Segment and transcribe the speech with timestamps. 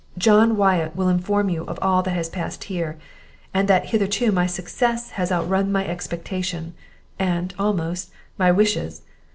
[0.17, 2.97] John Wyatt will inform you of all that has passed here,
[3.53, 6.73] and that hitherto my success has outrun my expectation,
[7.19, 9.03] and, almost, my wishes.